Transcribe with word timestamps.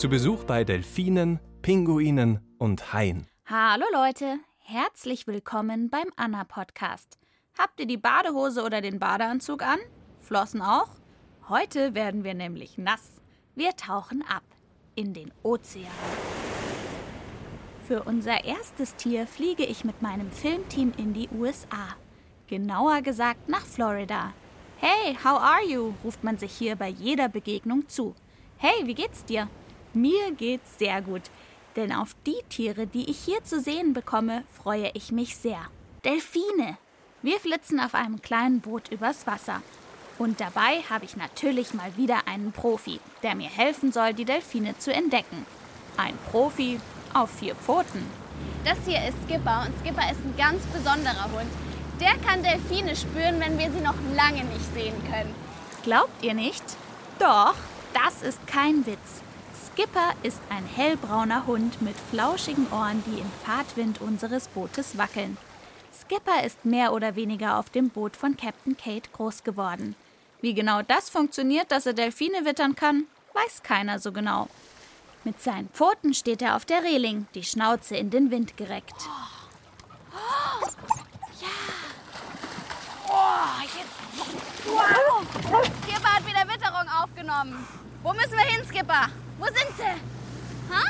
Zu 0.00 0.08
Besuch 0.08 0.44
bei 0.44 0.64
Delfinen, 0.64 1.40
Pinguinen 1.60 2.40
und 2.56 2.94
Haien. 2.94 3.26
Hallo 3.44 3.84
Leute, 3.92 4.38
herzlich 4.60 5.26
willkommen 5.26 5.90
beim 5.90 6.06
Anna 6.16 6.44
Podcast. 6.44 7.18
Habt 7.58 7.80
ihr 7.80 7.86
die 7.86 7.98
Badehose 7.98 8.64
oder 8.64 8.80
den 8.80 8.98
Badeanzug 8.98 9.62
an? 9.62 9.78
Flossen 10.22 10.62
auch? 10.62 10.88
Heute 11.50 11.94
werden 11.94 12.24
wir 12.24 12.32
nämlich 12.32 12.78
nass. 12.78 13.20
Wir 13.54 13.76
tauchen 13.76 14.24
ab 14.26 14.42
in 14.94 15.12
den 15.12 15.32
Ozean. 15.42 15.84
Für 17.86 18.04
unser 18.04 18.46
erstes 18.46 18.96
Tier 18.96 19.26
fliege 19.26 19.66
ich 19.66 19.84
mit 19.84 20.00
meinem 20.00 20.32
Filmteam 20.32 20.94
in 20.96 21.12
die 21.12 21.28
USA. 21.28 21.88
Genauer 22.46 23.02
gesagt 23.02 23.50
nach 23.50 23.66
Florida. 23.66 24.32
Hey, 24.78 25.14
how 25.22 25.38
are 25.38 25.62
you? 25.62 25.92
ruft 26.02 26.24
man 26.24 26.38
sich 26.38 26.52
hier 26.52 26.76
bei 26.76 26.88
jeder 26.88 27.28
Begegnung 27.28 27.86
zu. 27.86 28.14
Hey, 28.56 28.86
wie 28.86 28.94
geht's 28.94 29.26
dir? 29.26 29.50
Mir 29.92 30.30
geht's 30.32 30.78
sehr 30.78 31.02
gut, 31.02 31.22
denn 31.74 31.92
auf 31.92 32.14
die 32.26 32.40
Tiere, 32.48 32.86
die 32.86 33.10
ich 33.10 33.18
hier 33.18 33.42
zu 33.42 33.60
sehen 33.60 33.92
bekomme, 33.92 34.44
freue 34.62 34.90
ich 34.94 35.10
mich 35.10 35.36
sehr. 35.36 35.60
Delfine. 36.04 36.78
Wir 37.22 37.40
flitzen 37.40 37.80
auf 37.80 37.94
einem 37.94 38.22
kleinen 38.22 38.60
Boot 38.60 38.88
übers 38.90 39.26
Wasser. 39.26 39.62
Und 40.18 40.40
dabei 40.40 40.82
habe 40.88 41.04
ich 41.04 41.16
natürlich 41.16 41.74
mal 41.74 41.96
wieder 41.96 42.28
einen 42.28 42.52
Profi, 42.52 43.00
der 43.22 43.34
mir 43.34 43.48
helfen 43.48 43.90
soll, 43.90 44.14
die 44.14 44.24
Delfine 44.24 44.78
zu 44.78 44.92
entdecken. 44.92 45.44
Ein 45.96 46.16
Profi 46.30 46.78
auf 47.12 47.30
vier 47.30 47.54
Pfoten. 47.56 48.06
Das 48.64 48.78
hier 48.86 48.98
ist 49.08 49.16
Skipper 49.24 49.66
und 49.66 49.78
Skipper 49.80 50.10
ist 50.10 50.20
ein 50.24 50.34
ganz 50.36 50.62
besonderer 50.66 51.30
Hund. 51.32 51.50
Der 52.00 52.16
kann 52.26 52.42
Delfine 52.42 52.94
spüren, 52.94 53.40
wenn 53.40 53.58
wir 53.58 53.70
sie 53.70 53.80
noch 53.80 53.96
lange 54.14 54.44
nicht 54.44 54.72
sehen 54.72 54.94
können. 55.10 55.34
Glaubt 55.82 56.22
ihr 56.22 56.34
nicht? 56.34 56.64
Doch, 57.18 57.54
das 57.92 58.22
ist 58.22 58.46
kein 58.46 58.86
Witz. 58.86 59.22
Skipper 59.80 60.12
ist 60.22 60.42
ein 60.50 60.66
hellbrauner 60.66 61.46
Hund 61.46 61.80
mit 61.80 61.96
flauschigen 62.10 62.70
Ohren, 62.70 63.02
die 63.06 63.18
im 63.18 63.30
Fahrtwind 63.46 64.02
unseres 64.02 64.48
Bootes 64.48 64.98
wackeln. 64.98 65.38
Skipper 66.02 66.44
ist 66.44 66.66
mehr 66.66 66.92
oder 66.92 67.16
weniger 67.16 67.58
auf 67.58 67.70
dem 67.70 67.88
Boot 67.88 68.14
von 68.14 68.36
Captain 68.36 68.76
Kate 68.76 69.08
groß 69.10 69.42
geworden. 69.42 69.96
Wie 70.42 70.52
genau 70.52 70.82
das 70.82 71.08
funktioniert, 71.08 71.72
dass 71.72 71.86
er 71.86 71.94
Delfine 71.94 72.44
wittern 72.44 72.74
kann, 72.74 73.06
weiß 73.32 73.62
keiner 73.62 73.98
so 73.98 74.12
genau. 74.12 74.48
Mit 75.24 75.40
seinen 75.40 75.70
Pfoten 75.70 76.12
steht 76.12 76.42
er 76.42 76.56
auf 76.56 76.66
der 76.66 76.82
Reling, 76.82 77.26
die 77.34 77.42
Schnauze 77.42 77.96
in 77.96 78.10
den 78.10 78.30
Wind 78.30 78.58
gereckt. 78.58 79.08
Oh, 80.12 80.66
ja. 81.40 81.48
Oh. 83.08 83.46
Wow. 84.66 85.24
Skipper 85.82 86.12
hat 86.12 86.26
wieder 86.26 86.46
Witterung 86.52 86.86
aufgenommen. 87.02 87.66
Wo 88.02 88.12
müssen 88.12 88.32
wir 88.32 88.44
hin, 88.44 88.62
Skipper? 88.68 89.08
Wo 89.40 89.46
sind 89.46 89.72
sie? 89.78 90.74
Ha? 90.74 90.82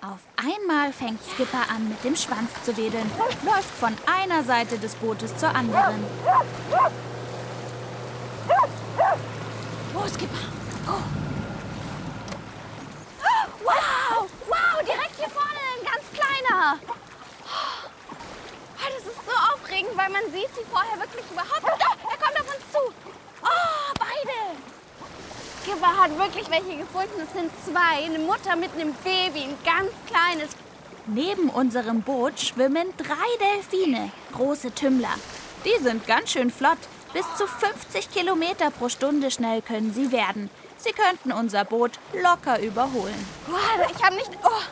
Auf 0.00 0.20
einmal 0.36 0.92
fängt 0.94 1.22
Skipper 1.22 1.68
an, 1.68 1.90
mit 1.90 2.02
dem 2.02 2.16
Schwanz 2.16 2.50
zu 2.64 2.74
wedeln 2.74 3.10
und 3.18 3.44
läuft 3.44 3.68
von 3.78 3.94
einer 4.06 4.42
Seite 4.42 4.78
des 4.78 4.94
Bootes 4.94 5.36
zur 5.36 5.54
anderen. 5.54 6.02
Wo, 9.92 10.08
Skipper? 10.08 10.38
Oh. 10.88 11.02
Wow! 13.62 14.30
Wow, 14.48 14.82
direkt 14.86 15.16
hier 15.18 15.28
vorne, 15.28 15.60
ein 15.76 15.84
ganz 15.84 16.04
kleiner. 16.14 16.78
Oh, 17.44 17.88
das 18.78 19.04
ist 19.12 19.20
so 19.26 19.32
aufregend, 19.52 19.94
weil 19.96 20.08
man 20.08 20.22
sieht 20.32 20.54
sie 20.54 20.64
vorher 20.70 20.98
wirklich 20.98 21.26
überhaupt 21.30 21.62
nicht. 21.62 21.76
Oh, 21.78 22.08
er 22.10 22.16
kommt 22.16 22.40
auf 22.40 22.54
uns 22.54 22.72
zu. 22.72 22.78
Oh, 23.42 23.92
beide. 23.98 24.56
Skipper 25.66 25.96
hat 25.96 26.16
wirklich 26.16 26.48
welche 26.48 26.76
gefunden. 26.76 27.20
Es 27.20 27.32
sind 27.32 27.50
zwei, 27.64 28.04
eine 28.04 28.20
Mutter 28.20 28.54
mit 28.54 28.72
einem 28.74 28.94
Baby, 29.02 29.46
ein 29.46 29.58
ganz 29.64 29.90
kleines. 30.06 30.50
Neben 31.06 31.48
unserem 31.48 32.02
Boot 32.02 32.38
schwimmen 32.38 32.86
drei 32.96 33.26
Delfine, 33.40 34.12
große 34.32 34.72
Tümmler. 34.72 35.14
Die 35.64 35.82
sind 35.82 36.06
ganz 36.06 36.30
schön 36.30 36.52
flott. 36.52 36.78
Bis 37.12 37.24
zu 37.36 37.48
50 37.48 38.12
Kilometer 38.12 38.70
pro 38.70 38.88
Stunde 38.88 39.32
schnell 39.32 39.60
können 39.60 39.92
sie 39.92 40.12
werden. 40.12 40.50
Sie 40.76 40.92
könnten 40.92 41.32
unser 41.32 41.64
Boot 41.64 41.98
locker 42.12 42.60
überholen. 42.60 43.26
Wow, 43.48 43.90
ich 43.92 44.04
habe 44.04 44.14
nicht, 44.14 44.30
oh, 44.44 44.62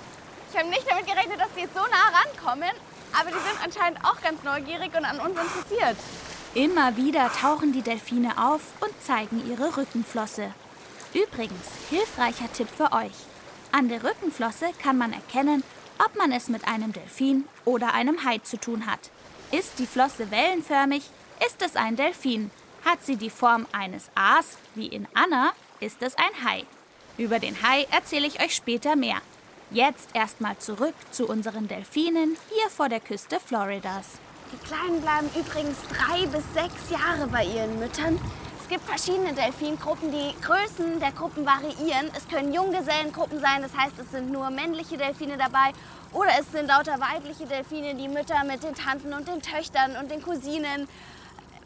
ich 0.53 0.59
hab 0.59 0.69
nicht 0.69 0.88
damit 0.88 1.06
gerechnet, 1.06 1.41
dass 1.41 1.49
sie 1.56 1.62
jetzt 1.62 1.75
so 1.75 1.81
nah 1.81 2.19
rankommen. 2.21 2.71
Aber 3.19 3.31
die 3.31 3.38
sind 3.38 3.65
anscheinend 3.65 4.05
auch 4.05 4.21
ganz 4.21 4.44
neugierig 4.44 4.97
und 4.97 5.05
an 5.05 5.19
uns 5.19 5.41
interessiert. 5.41 5.97
Immer 6.55 6.97
wieder 6.97 7.32
tauchen 7.32 7.72
die 7.72 7.82
Delfine 7.82 8.38
auf 8.38 8.61
und 8.81 8.93
zeigen 9.03 9.43
ihre 9.50 9.76
Rückenflosse. 9.76 10.53
Übrigens, 11.14 11.69
hilfreicher 11.91 12.52
Tipp 12.52 12.69
für 12.76 12.92
euch. 12.92 13.12
An 13.70 13.88
der 13.88 14.02
Rückenflosse 14.02 14.66
kann 14.82 14.98
man 14.98 15.12
erkennen, 15.12 15.62
ob 16.04 16.16
man 16.16 16.32
es 16.32 16.48
mit 16.48 16.66
einem 16.66 16.92
Delfin 16.92 17.44
oder 17.64 17.94
einem 17.94 18.25
Hai 18.25 18.38
zu 18.38 18.58
tun 18.58 18.86
hat. 18.86 19.10
Ist 19.52 19.78
die 19.78 19.86
Flosse 19.86 20.32
wellenförmig, 20.32 21.04
ist 21.47 21.62
es 21.62 21.76
ein 21.76 21.94
Delfin. 21.94 22.50
Hat 22.84 23.04
sie 23.04 23.16
die 23.16 23.30
Form 23.30 23.66
eines 23.72 24.10
A's, 24.16 24.58
wie 24.75 24.88
in 24.88 25.06
Anna, 25.14 25.52
ist 25.78 26.02
es 26.02 26.16
ein 26.16 26.44
Hai. 26.44 26.64
Über 27.16 27.38
den 27.38 27.62
Hai 27.62 27.86
erzähle 27.92 28.26
ich 28.26 28.42
euch 28.42 28.54
später 28.54 28.96
mehr. 28.96 29.19
Jetzt 29.70 30.10
erstmal 30.14 30.58
zurück 30.58 30.94
zu 31.12 31.28
unseren 31.28 31.69
Delfinen 31.69 32.36
hier 32.50 32.70
vor 32.70 32.88
der 32.88 33.00
Küste 33.00 33.38
Floridas. 33.38 34.19
Die 34.52 34.66
Kleinen 34.66 35.00
bleiben 35.00 35.31
übrigens 35.38 35.78
drei 35.88 36.26
bis 36.26 36.44
sechs 36.54 36.91
Jahre 36.91 37.28
bei 37.28 37.44
ihren 37.44 37.78
Müttern. 37.78 38.20
Es 38.64 38.70
gibt 38.70 38.84
verschiedene 38.84 39.34
Delfingruppen, 39.34 40.10
die 40.10 40.34
Größen 40.41 40.98
der 40.98 41.12
Gruppen 41.12 41.44
variieren. 41.44 42.10
Es 42.16 42.26
können 42.26 42.50
Junggesellengruppen 42.50 43.38
sein, 43.38 43.60
das 43.60 43.76
heißt, 43.76 43.98
es 43.98 44.10
sind 44.10 44.32
nur 44.32 44.48
männliche 44.48 44.97
Delfine 44.97 45.36
dabei. 45.36 45.72
Oder 46.14 46.30
es 46.41 46.50
sind 46.50 46.69
lauter 46.69 46.98
weibliche 46.98 47.44
Delfine, 47.44 47.94
die 47.94 48.08
Mütter 48.08 48.42
mit 48.44 48.62
den 48.62 48.75
Tanten 48.75 49.12
und 49.12 49.28
den 49.28 49.42
Töchtern 49.42 49.97
und 50.00 50.10
den 50.10 50.22
Cousinen. 50.22 50.88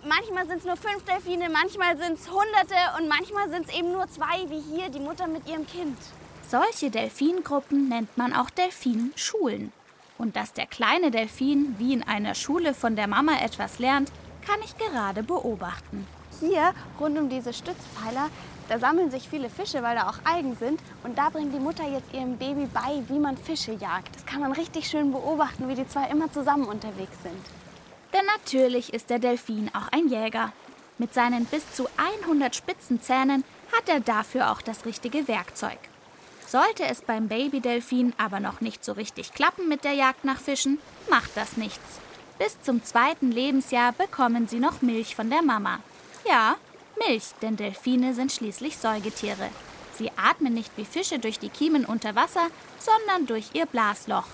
Manchmal 0.05 0.49
sind 0.49 0.59
es 0.59 0.65
nur 0.65 0.77
fünf 0.77 1.05
Delfine, 1.05 1.49
manchmal 1.49 1.97
sind 1.99 2.19
es 2.19 2.29
hunderte 2.29 2.75
und 2.99 3.07
manchmal 3.07 3.49
sind 3.49 3.69
es 3.69 3.75
eben 3.77 3.93
nur 3.93 4.09
zwei, 4.09 4.51
wie 4.51 4.61
hier, 4.61 4.89
die 4.89 4.99
Mutter 4.99 5.29
mit 5.29 5.49
ihrem 5.49 5.69
Kind. 5.69 5.97
Solche 6.51 6.91
Delfingruppen 6.91 7.89
nennt 7.89 8.19
man 8.19 8.35
auch 8.35 8.51
Delfinschulen. 8.51 9.73
Und 10.19 10.35
dass 10.35 10.53
der 10.53 10.67
kleine 10.67 11.13
Delfin 11.13 11.77
wie 11.79 11.93
in 11.93 12.03
einer 12.03 12.35
Schule 12.35 12.75
von 12.75 12.97
der 12.97 13.07
Mama 13.07 13.39
etwas 13.41 13.79
lernt, 13.79 14.11
kann 14.45 14.59
ich 14.65 14.77
gerade 14.77 15.23
beobachten 15.23 16.09
hier 16.41 16.73
rund 17.01 17.19
um 17.19 17.29
diese 17.29 17.53
Stützpfeiler, 17.53 18.29
da 18.69 18.79
sammeln 18.79 19.11
sich 19.11 19.29
viele 19.29 19.49
Fische, 19.49 19.83
weil 19.83 19.97
da 19.97 20.11
auch 20.11 20.19
Algen 20.31 20.55
sind. 20.57 20.81
Und 21.03 21.17
da 21.17 21.31
bringt 21.31 21.55
die 21.55 21.59
Mutter 21.59 21.89
jetzt 21.89 22.13
ihrem 22.13 22.37
Baby 22.37 22.69
bei, 22.73 23.03
wie 23.09 23.19
man 23.19 23.37
Fische 23.37 23.73
jagt. 23.73 24.15
Das 24.15 24.27
kann 24.27 24.41
man 24.41 24.53
richtig 24.53 24.89
schön 24.89 25.11
beobachten, 25.11 25.69
wie 25.69 25.75
die 25.75 25.89
zwei 25.89 26.09
immer 26.09 26.31
zusammen 26.31 26.67
unterwegs 26.67 27.23
sind. 27.23 27.41
Denn 28.13 28.27
natürlich 28.27 28.93
ist 28.93 29.09
der 29.11 29.19
Delfin 29.19 29.71
auch 29.75 29.89
ein 29.91 30.09
Jäger. 30.09 30.53
Mit 30.99 31.15
seinen 31.15 31.47
bis 31.47 31.73
zu 31.73 31.89
100 32.27 32.55
spitzen 32.55 33.01
Zähnen 33.01 33.45
hat 33.73 33.89
er 33.89 34.01
dafür 34.01 34.51
auch 34.51 34.61
das 34.61 34.85
richtige 34.85 35.29
Werkzeug. 35.29 35.79
Sollte 36.47 36.85
es 36.87 37.03
beim 37.03 37.29
Babydelfin 37.29 38.15
aber 38.19 38.41
noch 38.41 38.61
nicht 38.61 38.85
so 38.85 38.93
richtig 38.93 39.33
klappen 39.33 39.69
mit 39.69 39.85
der 39.85 39.93
Jagd 39.93 40.25
nach 40.25 40.41
Fischen, 40.41 40.79
macht 41.09 41.31
das 41.37 41.57
nichts. 41.57 42.01
Bis 42.39 42.61
zum 42.63 42.83
zweiten 42.85 43.31
Lebensjahr 43.31 43.93
bekommen 43.93 44.49
sie 44.49 44.59
noch 44.59 44.81
Milch 44.81 45.15
von 45.15 45.29
der 45.29 45.43
Mama. 45.43 45.81
Ja, 46.29 46.57
Milch, 47.07 47.33
denn 47.41 47.57
Delfine 47.57 48.13
sind 48.13 48.33
schließlich 48.33 48.77
Säugetiere. 48.77 49.49
Sie 49.95 50.11
atmen 50.17 50.53
nicht 50.53 50.71
wie 50.77 50.85
Fische 50.85 51.19
durch 51.19 51.39
die 51.39 51.49
Kiemen 51.49 51.87
unter 51.87 52.15
Wasser, 52.15 52.49
sondern 52.79 53.27
durch 53.27 53.51
ihr 53.55 53.65
Blasloch. 53.67 54.27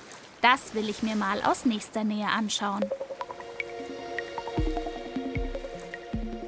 Das 0.42 0.74
will 0.74 0.88
ich 0.88 1.02
mir 1.02 1.14
mal 1.14 1.40
aus 1.42 1.64
nächster 1.64 2.02
Nähe 2.02 2.26
anschauen. 2.26 2.84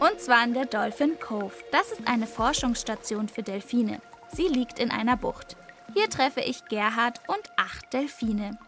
Und 0.01 0.21
zwar 0.21 0.45
in 0.45 0.55
der 0.55 0.67
Dolphin 0.67 1.19
Cove. 1.21 1.55
Das 1.71 1.93
ist 1.93 2.07
eine 2.07 2.27
Forschungsstation 2.27 3.29
für 3.29 3.43
Delfine. 3.43 4.01
Sie 4.33 4.49
liegt 4.49 4.79
in 4.79 4.91
einer 4.91 5.17
Bucht. 5.17 5.57
Hier 5.95 6.11
treffe 6.11 6.41
ich 6.41 6.67
Gerhard 6.67 7.21
und 7.29 7.43
acht 7.57 7.93
Delfine. 7.93 8.59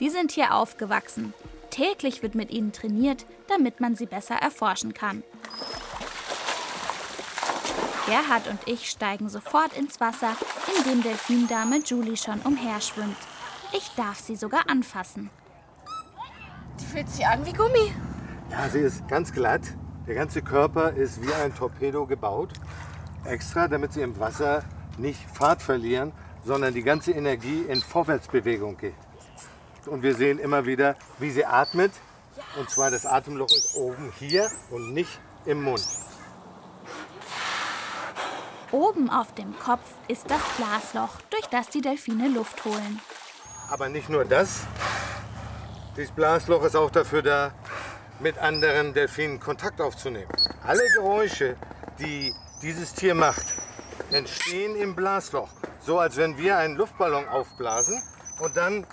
Die 0.00 0.10
sind 0.10 0.32
hier 0.32 0.54
aufgewachsen. 0.54 1.32
Täglich 1.70 2.22
wird 2.22 2.34
mit 2.34 2.50
ihnen 2.50 2.72
trainiert, 2.72 3.24
damit 3.48 3.80
man 3.80 3.94
sie 3.96 4.06
besser 4.06 4.34
erforschen 4.34 4.94
kann. 4.94 5.22
Gerhard 8.06 8.48
und 8.48 8.58
ich 8.66 8.90
steigen 8.90 9.28
sofort 9.30 9.72
ins 9.76 9.98
Wasser, 9.98 10.36
in 10.76 10.90
dem 10.90 11.02
Delfindame 11.02 11.78
Julie 11.78 12.16
schon 12.16 12.38
umherschwimmt. 12.40 13.16
Ich 13.72 13.90
darf 13.96 14.20
sie 14.20 14.36
sogar 14.36 14.68
anfassen. 14.68 15.30
Die 16.80 16.84
fühlt 16.84 17.08
sich 17.08 17.26
an 17.26 17.46
wie 17.46 17.52
Gummi. 17.52 17.92
Ja, 18.50 18.68
sie 18.68 18.80
ist 18.80 19.08
ganz 19.08 19.32
glatt. 19.32 19.62
Der 20.06 20.14
ganze 20.14 20.42
Körper 20.42 20.92
ist 20.92 21.22
wie 21.22 21.32
ein 21.32 21.54
Torpedo 21.54 22.06
gebaut. 22.06 22.50
Extra, 23.24 23.68
damit 23.68 23.94
sie 23.94 24.02
im 24.02 24.18
Wasser 24.20 24.64
nicht 24.98 25.20
Fahrt 25.32 25.62
verlieren, 25.62 26.12
sondern 26.44 26.74
die 26.74 26.82
ganze 26.82 27.12
Energie 27.12 27.64
in 27.68 27.80
Vorwärtsbewegung 27.80 28.76
geht. 28.76 28.94
Und 29.86 30.02
wir 30.02 30.14
sehen 30.14 30.38
immer 30.38 30.66
wieder, 30.66 30.96
wie 31.18 31.30
sie 31.30 31.46
atmet. 31.46 31.92
Und 32.58 32.68
zwar 32.68 32.90
das 32.90 33.06
Atemloch 33.06 33.50
ist 33.50 33.76
oben 33.76 34.12
hier 34.18 34.50
und 34.70 34.92
nicht 34.92 35.20
im 35.46 35.62
Mund. 35.62 35.82
Oben 38.74 39.08
auf 39.08 39.32
dem 39.34 39.56
Kopf 39.60 39.84
ist 40.08 40.28
das 40.28 40.40
Blasloch, 40.56 41.20
durch 41.30 41.46
das 41.46 41.68
die 41.68 41.80
Delfine 41.80 42.26
Luft 42.26 42.64
holen. 42.64 43.00
Aber 43.70 43.88
nicht 43.88 44.08
nur 44.08 44.24
das. 44.24 44.62
Dieses 45.96 46.10
Blasloch 46.10 46.64
ist 46.64 46.74
auch 46.74 46.90
dafür 46.90 47.22
da, 47.22 47.52
mit 48.18 48.36
anderen 48.36 48.92
Delfinen 48.92 49.38
Kontakt 49.38 49.80
aufzunehmen. 49.80 50.26
Alle 50.66 50.82
Geräusche, 50.92 51.56
die 52.00 52.34
dieses 52.62 52.92
Tier 52.92 53.14
macht, 53.14 53.46
entstehen 54.10 54.74
im 54.74 54.96
Blasloch. 54.96 55.50
So 55.78 56.00
als 56.00 56.16
wenn 56.16 56.36
wir 56.36 56.58
einen 56.58 56.74
Luftballon 56.74 57.28
aufblasen 57.28 58.02
und 58.40 58.56
dann 58.56 58.84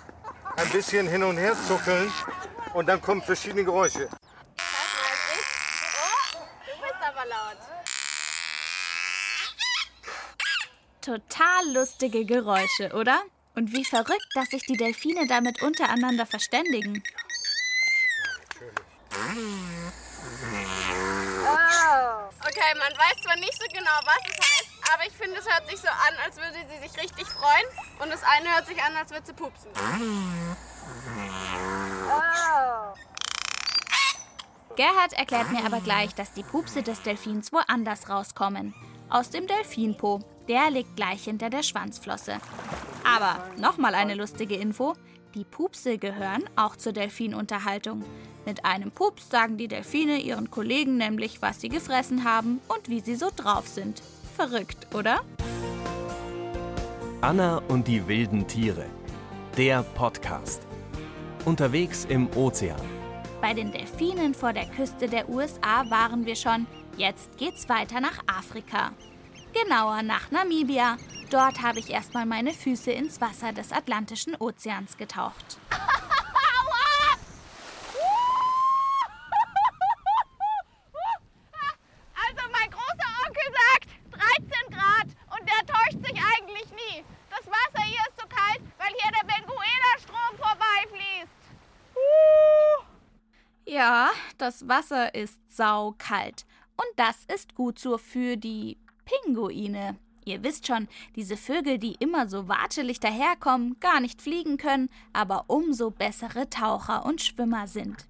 ein 0.58 0.68
bisschen 0.70 1.08
hin 1.08 1.24
und 1.24 1.38
her 1.38 1.56
zuckeln 1.66 2.08
und 2.74 2.88
dann 2.88 3.02
kommen 3.02 3.20
verschiedene 3.20 3.64
Geräusche. 3.64 4.08
Total 11.02 11.72
lustige 11.72 12.24
Geräusche, 12.24 12.92
oder? 12.94 13.20
Und 13.56 13.72
wie 13.72 13.84
verrückt, 13.84 14.28
dass 14.34 14.50
sich 14.50 14.62
die 14.66 14.76
Delfine 14.76 15.26
damit 15.26 15.60
untereinander 15.60 16.26
verständigen. 16.26 17.02
Okay, 22.44 22.74
man 22.78 22.92
weiß 22.92 23.22
zwar 23.24 23.36
nicht 23.36 23.54
so 23.54 23.66
genau, 23.72 23.98
was 24.04 24.18
es 24.28 24.38
heißt, 24.38 24.94
aber 24.94 25.06
ich 25.06 25.12
finde, 25.12 25.38
es 25.38 25.44
hört 25.44 25.68
sich 25.68 25.80
so 25.80 25.88
an, 25.88 26.14
als 26.24 26.36
würde 26.36 26.58
sie 26.70 26.88
sich 26.88 27.02
richtig 27.02 27.26
freuen. 27.26 27.66
Und 28.00 28.10
das 28.10 28.22
eine 28.22 28.54
hört 28.54 28.66
sich 28.68 28.80
an, 28.80 28.96
als 28.96 29.10
würde 29.10 29.26
sie 29.26 29.32
pupsen. 29.32 29.70
Gerhard 34.76 35.12
erklärt 35.14 35.50
mir 35.50 35.64
aber 35.66 35.80
gleich, 35.80 36.14
dass 36.14 36.32
die 36.32 36.44
Pupse 36.44 36.82
des 36.82 37.02
Delfins 37.02 37.52
woanders 37.52 38.08
rauskommen. 38.08 38.72
Aus 39.10 39.30
dem 39.30 39.46
Delfinpo. 39.48 40.20
Der 40.48 40.70
liegt 40.70 40.96
gleich 40.96 41.24
hinter 41.24 41.50
der 41.50 41.62
Schwanzflosse. 41.62 42.38
Aber 43.04 43.42
nochmal 43.58 43.94
eine 43.94 44.14
lustige 44.14 44.56
Info. 44.56 44.94
Die 45.34 45.44
Pupse 45.44 45.98
gehören 45.98 46.44
auch 46.56 46.76
zur 46.76 46.92
Delfinunterhaltung. 46.92 48.04
Mit 48.44 48.64
einem 48.64 48.90
Pups 48.90 49.30
sagen 49.30 49.56
die 49.56 49.68
Delfine 49.68 50.18
ihren 50.18 50.50
Kollegen 50.50 50.96
nämlich, 50.96 51.40
was 51.40 51.60
sie 51.60 51.68
gefressen 51.68 52.24
haben 52.24 52.60
und 52.68 52.88
wie 52.88 53.00
sie 53.00 53.14
so 53.14 53.30
drauf 53.34 53.68
sind. 53.68 54.02
Verrückt, 54.36 54.94
oder? 54.94 55.20
Anna 57.20 57.62
und 57.68 57.86
die 57.86 58.06
wilden 58.08 58.46
Tiere. 58.48 58.86
Der 59.56 59.82
Podcast. 59.82 60.66
Unterwegs 61.44 62.04
im 62.08 62.28
Ozean. 62.36 62.80
Bei 63.40 63.54
den 63.54 63.70
Delfinen 63.70 64.34
vor 64.34 64.52
der 64.52 64.66
Küste 64.66 65.08
der 65.08 65.28
USA 65.28 65.88
waren 65.88 66.26
wir 66.26 66.36
schon. 66.36 66.66
Jetzt 66.96 67.36
geht's 67.38 67.68
weiter 67.68 68.00
nach 68.00 68.18
Afrika. 68.26 68.92
Genauer 69.52 70.02
nach 70.02 70.30
Namibia. 70.30 70.96
Dort 71.30 71.62
habe 71.62 71.78
ich 71.78 71.90
erstmal 71.90 72.26
meine 72.26 72.52
Füße 72.52 72.90
ins 72.90 73.20
Wasser 73.20 73.52
des 73.52 73.72
Atlantischen 73.72 74.34
Ozeans 74.36 74.96
getaucht. 74.96 75.58
Also 82.14 82.42
mein 82.52 82.70
großer 82.70 83.10
Onkel 83.26 83.48
sagt 83.60 83.88
13 84.12 84.70
Grad 84.70 85.06
und 85.36 85.48
der 85.48 85.66
täuscht 85.66 86.06
sich 86.06 86.18
eigentlich 86.18 86.70
nie. 86.70 87.04
Das 87.30 87.46
Wasser 87.46 87.82
hier 87.84 88.00
ist 88.08 88.20
so 88.20 88.26
kalt, 88.28 88.60
weil 88.78 88.88
hier 88.88 89.10
der 89.10 89.26
Benguela-Strom 89.26 90.36
vorbeifließt. 90.36 91.42
Ja, 93.66 94.10
das 94.38 94.66
Wasser 94.68 95.14
ist 95.14 95.38
saukalt. 95.54 96.46
Und 96.76 96.88
das 96.96 97.24
ist 97.34 97.54
gut 97.54 97.78
so 97.78 97.98
für 97.98 98.36
die 98.36 98.78
Pinguine. 99.12 99.96
Ihr 100.24 100.42
wisst 100.42 100.66
schon, 100.66 100.88
diese 101.16 101.36
Vögel, 101.36 101.78
die 101.78 101.96
immer 101.98 102.28
so 102.28 102.48
watschelig 102.48 103.00
daherkommen, 103.00 103.78
gar 103.80 104.00
nicht 104.00 104.22
fliegen 104.22 104.56
können, 104.56 104.88
aber 105.12 105.44
umso 105.48 105.90
bessere 105.90 106.48
Taucher 106.48 107.04
und 107.04 107.20
Schwimmer 107.20 107.66
sind. 107.66 108.06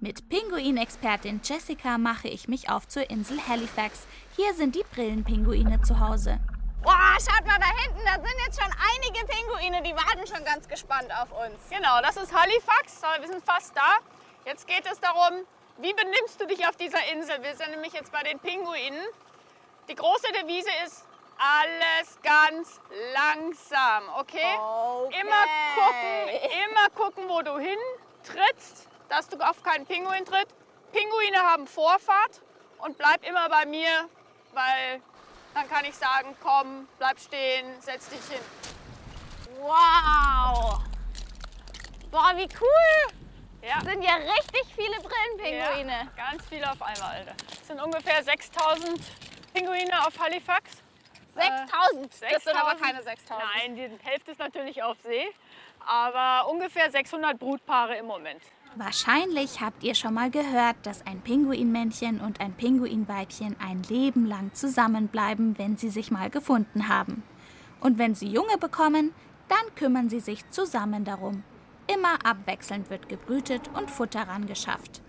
Mit 0.00 0.28
Pinguinexpertin 0.28 1.40
Jessica 1.44 1.96
mache 1.96 2.28
ich 2.28 2.48
mich 2.48 2.68
auf 2.68 2.88
zur 2.88 3.08
Insel 3.08 3.38
Halifax. 3.46 4.06
Hier 4.36 4.52
sind 4.54 4.74
die 4.74 4.84
Brillenpinguine 4.94 5.80
zu 5.82 6.00
Hause. 6.00 6.40
Boah, 6.82 7.16
schaut 7.18 7.46
mal 7.46 7.58
da 7.58 7.70
hinten, 7.78 8.04
da 8.04 8.14
sind 8.14 8.38
jetzt 8.44 8.60
schon 8.60 8.70
einige 8.70 9.24
Pinguine, 9.26 9.82
die 9.82 9.94
warten 9.94 10.26
schon 10.26 10.44
ganz 10.44 10.68
gespannt 10.68 11.08
auf 11.22 11.30
uns. 11.32 11.56
Genau, 11.70 12.02
das 12.02 12.16
ist 12.16 12.34
Halifax. 12.34 13.00
Wir 13.20 13.28
sind 13.28 13.42
fast 13.44 13.74
da. 13.74 13.98
Jetzt 14.44 14.66
geht 14.66 14.84
es 14.90 15.00
darum, 15.00 15.46
wie 15.78 15.94
benimmst 15.94 16.38
du 16.38 16.46
dich 16.46 16.66
auf 16.68 16.76
dieser 16.76 17.00
Insel? 17.12 17.42
Wir 17.42 17.56
sind 17.56 17.70
nämlich 17.70 17.94
jetzt 17.94 18.12
bei 18.12 18.22
den 18.22 18.38
Pinguinen. 18.40 19.00
Die 19.88 19.94
große 19.94 20.32
Devise 20.32 20.70
ist 20.84 21.04
alles 21.36 22.18
ganz 22.22 22.80
langsam, 23.12 24.08
okay? 24.16 24.56
Okay. 24.56 25.20
Immer 25.20 25.44
gucken, 25.74 26.50
immer 26.64 26.90
gucken, 26.90 27.28
wo 27.28 27.42
du 27.42 27.58
hintrittst, 27.58 28.88
dass 29.08 29.28
du 29.28 29.36
auf 29.38 29.62
keinen 29.62 29.84
Pinguin 29.84 30.24
tritt. 30.24 30.48
Pinguine 30.92 31.38
haben 31.38 31.66
Vorfahrt 31.66 32.40
und 32.78 32.96
bleib 32.96 33.28
immer 33.28 33.48
bei 33.48 33.66
mir, 33.66 34.08
weil 34.52 35.02
dann 35.52 35.68
kann 35.68 35.84
ich 35.84 35.94
sagen, 35.96 36.34
komm, 36.42 36.88
bleib 36.98 37.18
stehen, 37.20 37.80
setz 37.80 38.08
dich 38.08 38.24
hin. 38.30 38.40
Wow. 39.60 40.80
Boah, 42.10 42.32
wie 42.36 42.48
cool. 42.60 43.14
Ja. 43.60 43.74
Das 43.76 43.84
sind 43.84 44.02
ja 44.02 44.14
richtig 44.14 44.74
viele 44.74 44.96
Brillenpinguine. 45.00 46.10
Ja, 46.16 46.24
ganz 46.30 46.44
viele 46.48 46.70
auf 46.70 46.80
einmal, 46.80 47.16
Alter. 47.16 47.34
Es 47.60 47.66
sind 47.66 47.80
ungefähr 47.80 48.22
6000 48.22 49.00
Pinguine 49.54 50.06
auf 50.06 50.18
Halifax. 50.18 50.82
6000. 51.34 52.12
Das 52.12 52.20
sind 52.20 52.54
6000. 52.54 52.56
aber 52.56 52.78
keine 52.78 53.02
6000. 53.02 53.48
Nein, 53.54 53.76
die 53.76 54.08
Hälfte 54.08 54.32
ist 54.32 54.38
natürlich 54.38 54.82
auf 54.82 54.96
See, 55.02 55.26
aber 55.86 56.48
ungefähr 56.50 56.90
600 56.90 57.38
Brutpaare 57.38 57.96
im 57.96 58.06
Moment. 58.06 58.42
Wahrscheinlich 58.76 59.60
habt 59.60 59.84
ihr 59.84 59.94
schon 59.94 60.14
mal 60.14 60.30
gehört, 60.30 60.76
dass 60.82 61.06
ein 61.06 61.20
Pinguinmännchen 61.20 62.20
und 62.20 62.40
ein 62.40 62.54
Pinguinweibchen 62.54 63.56
ein 63.60 63.84
Leben 63.84 64.26
lang 64.26 64.52
zusammenbleiben, 64.54 65.56
wenn 65.58 65.76
sie 65.76 65.90
sich 65.90 66.10
mal 66.10 66.30
gefunden 66.30 66.88
haben. 66.88 67.22
Und 67.80 67.98
wenn 67.98 68.16
sie 68.16 68.28
Junge 68.28 68.58
bekommen, 68.58 69.14
dann 69.48 69.74
kümmern 69.76 70.08
sie 70.08 70.20
sich 70.20 70.48
zusammen 70.50 71.04
darum. 71.04 71.44
Immer 71.86 72.24
abwechselnd 72.24 72.90
wird 72.90 73.08
gebrütet 73.08 73.70
und 73.74 73.90
Futter 73.90 74.26
rangeschafft. 74.26 75.02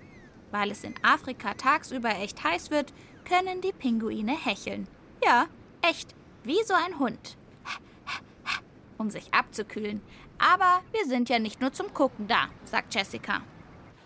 Weil 0.51 0.69
es 0.69 0.83
in 0.83 0.93
Afrika 1.03 1.55
tagsüber 1.55 2.09
echt 2.09 2.43
heiß 2.43 2.69
wird, 2.69 2.93
können 3.25 3.61
die 3.61 3.73
Pinguine 3.73 4.31
hecheln. 4.37 4.87
Ja, 5.23 5.47
echt, 5.81 6.13
wie 6.43 6.63
so 6.63 6.73
ein 6.73 6.99
Hund. 6.99 7.37
Um 8.97 9.09
sich 9.09 9.33
abzukühlen. 9.33 10.01
Aber 10.39 10.81
wir 10.91 11.05
sind 11.05 11.27
ja 11.29 11.37
nicht 11.39 11.59
nur 11.59 11.73
zum 11.73 11.93
Gucken 11.93 12.27
da, 12.27 12.47
sagt 12.63 12.93
Jessica. 12.95 13.41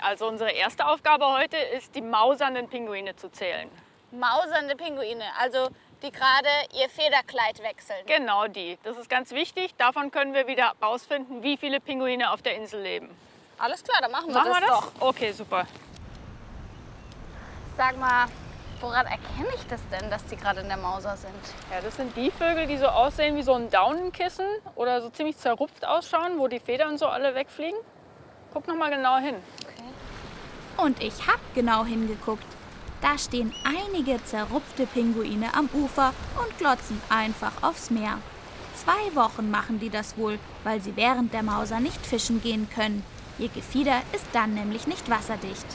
Also 0.01 0.27
unsere 0.27 0.51
erste 0.51 0.85
Aufgabe 0.87 1.25
heute 1.27 1.57
ist, 1.57 1.93
die 1.93 2.01
mausernden 2.01 2.67
Pinguine 2.69 3.15
zu 3.15 3.29
zählen. 3.29 3.69
Mausernde 4.11 4.75
Pinguine, 4.75 5.25
also 5.39 5.69
die 6.01 6.11
gerade 6.11 6.47
ihr 6.73 6.89
Federkleid 6.89 7.61
wechseln. 7.61 8.05
Genau 8.07 8.47
die. 8.47 8.79
Das 8.83 8.97
ist 8.97 9.09
ganz 9.09 9.31
wichtig. 9.31 9.75
Davon 9.77 10.09
können 10.09 10.33
wir 10.33 10.47
wieder 10.47 10.73
rausfinden, 10.81 11.43
wie 11.43 11.57
viele 11.57 11.79
Pinguine 11.79 12.31
auf 12.31 12.41
der 12.41 12.55
Insel 12.55 12.81
leben. 12.81 13.09
Alles 13.57 13.83
klar, 13.83 13.97
dann 14.01 14.11
machen 14.11 14.27
wir 14.29 14.35
Machen 14.35 14.51
das, 14.53 14.61
wir 14.61 14.67
das? 14.67 14.79
doch. 14.79 14.91
Okay, 15.01 15.31
super. 15.33 15.67
Sag 17.77 17.97
mal, 17.99 18.27
woran 18.81 19.05
erkenne 19.05 19.49
ich 19.55 19.65
das 19.67 19.81
denn, 19.91 20.09
dass 20.09 20.25
die 20.25 20.35
gerade 20.35 20.61
in 20.61 20.67
der 20.67 20.77
Mauser 20.77 21.15
sind? 21.17 21.33
Ja, 21.71 21.81
das 21.81 21.95
sind 21.95 22.15
die 22.15 22.31
Vögel, 22.31 22.67
die 22.67 22.77
so 22.77 22.87
aussehen 22.87 23.35
wie 23.35 23.43
so 23.43 23.53
ein 23.53 23.69
Daunenkissen 23.69 24.45
oder 24.75 25.01
so 25.01 25.09
ziemlich 25.09 25.37
zerrupft 25.37 25.85
ausschauen, 25.85 26.37
wo 26.37 26.47
die 26.47 26.59
Federn 26.59 26.97
so 26.97 27.07
alle 27.07 27.35
wegfliegen. 27.35 27.79
Guck 28.53 28.67
noch 28.67 28.75
mal 28.75 28.89
genau 28.89 29.17
hin. 29.17 29.35
Und 30.77 31.01
ich 31.03 31.27
hab 31.27 31.39
genau 31.53 31.85
hingeguckt. 31.85 32.45
Da 33.01 33.17
stehen 33.17 33.53
einige 33.63 34.23
zerrupfte 34.23 34.85
Pinguine 34.85 35.53
am 35.53 35.69
Ufer 35.73 36.13
und 36.41 36.57
glotzen 36.57 37.01
einfach 37.09 37.51
aufs 37.61 37.89
Meer. 37.89 38.17
Zwei 38.75 39.15
Wochen 39.15 39.51
machen 39.51 39.79
die 39.79 39.89
das 39.89 40.17
wohl, 40.17 40.39
weil 40.63 40.81
sie 40.81 40.95
während 40.95 41.33
der 41.33 41.43
Mauser 41.43 41.79
nicht 41.79 42.05
fischen 42.05 42.41
gehen 42.41 42.69
können. 42.73 43.03
Ihr 43.37 43.49
Gefieder 43.49 44.01
ist 44.13 44.25
dann 44.33 44.53
nämlich 44.53 44.87
nicht 44.87 45.09
wasserdicht. 45.09 45.65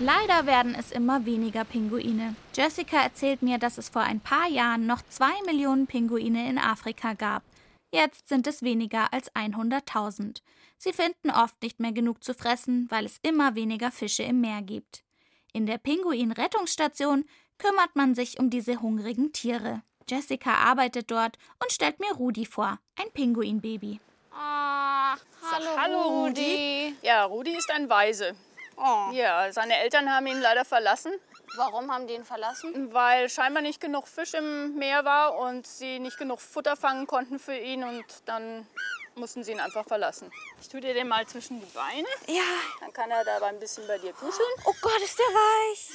Leider 0.00 0.46
werden 0.46 0.74
es 0.74 0.90
immer 0.90 1.24
weniger 1.24 1.64
Pinguine. 1.64 2.34
Jessica 2.52 3.00
erzählt 3.00 3.42
mir, 3.42 3.58
dass 3.58 3.78
es 3.78 3.88
vor 3.88 4.02
ein 4.02 4.18
paar 4.18 4.48
Jahren 4.48 4.86
noch 4.86 5.02
zwei 5.08 5.32
Millionen 5.46 5.86
Pinguine 5.86 6.48
in 6.48 6.58
Afrika 6.58 7.14
gab. 7.14 7.44
Jetzt 7.92 8.28
sind 8.28 8.48
es 8.48 8.62
weniger 8.62 9.12
als 9.12 9.32
100.000. 9.36 10.42
Sie 10.78 10.92
finden 10.92 11.30
oft 11.30 11.62
nicht 11.62 11.78
mehr 11.78 11.92
genug 11.92 12.24
zu 12.24 12.34
fressen, 12.34 12.88
weil 12.90 13.04
es 13.04 13.20
immer 13.22 13.54
weniger 13.54 13.92
Fische 13.92 14.24
im 14.24 14.40
Meer 14.40 14.62
gibt. 14.62 15.04
In 15.52 15.64
der 15.64 15.78
Pinguin-Rettungsstation 15.78 17.24
kümmert 17.58 17.94
man 17.94 18.16
sich 18.16 18.40
um 18.40 18.50
diese 18.50 18.82
hungrigen 18.82 19.32
Tiere. 19.32 19.82
Jessica 20.08 20.54
arbeitet 20.54 21.12
dort 21.12 21.38
und 21.62 21.70
stellt 21.70 22.00
mir 22.00 22.12
Rudi 22.14 22.46
vor, 22.46 22.80
ein 23.00 23.12
Pinguinbaby. 23.12 24.00
Ah, 24.32 25.14
hallo, 25.52 25.76
Hallo, 25.76 26.24
Rudi. 26.24 26.96
Ja, 27.02 27.24
Rudi 27.26 27.56
ist 27.56 27.70
ein 27.70 27.88
Waise. 27.88 28.34
Oh. 28.76 29.10
Ja, 29.12 29.52
seine 29.52 29.76
Eltern 29.78 30.10
haben 30.12 30.26
ihn 30.26 30.40
leider 30.40 30.64
verlassen. 30.64 31.12
Warum 31.56 31.92
haben 31.92 32.06
die 32.08 32.14
ihn 32.14 32.24
verlassen? 32.24 32.92
weil 32.92 33.28
scheinbar 33.28 33.62
nicht 33.62 33.80
genug 33.80 34.08
Fisch 34.08 34.34
im 34.34 34.74
Meer 34.76 35.04
war 35.04 35.38
und 35.38 35.66
sie 35.66 36.00
nicht 36.00 36.18
genug 36.18 36.40
Futter 36.40 36.76
fangen 36.76 37.06
konnten 37.06 37.38
für 37.38 37.56
ihn 37.56 37.84
und 37.84 38.04
dann 38.26 38.66
mussten 39.14 39.44
sie 39.44 39.52
ihn 39.52 39.60
einfach 39.60 39.86
verlassen. 39.86 40.32
Ich 40.60 40.68
tue 40.68 40.80
dir 40.80 40.92
den 40.94 41.06
mal 41.06 41.24
zwischen 41.26 41.60
die 41.60 41.66
Beine, 41.72 42.08
Ja. 42.26 42.42
dann 42.80 42.92
kann 42.92 43.08
er 43.12 43.24
da 43.24 43.38
ein 43.46 43.60
bisschen 43.60 43.86
bei 43.86 43.98
dir 43.98 44.12
kuscheln. 44.12 44.48
Oh 44.64 44.74
Gott, 44.82 45.00
ist 45.04 45.16
der 45.16 45.24
weich. 45.26 45.90